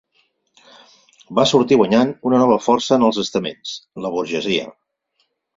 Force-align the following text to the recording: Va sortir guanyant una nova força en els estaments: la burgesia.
Va 1.41 1.45
sortir 1.51 1.77
guanyant 1.83 2.15
una 2.31 2.41
nova 2.45 2.57
força 2.69 2.97
en 2.97 3.07
els 3.11 3.23
estaments: 3.27 3.77
la 4.07 4.13
burgesia. 4.19 4.69